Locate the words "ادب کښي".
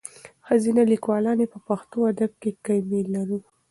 2.11-2.51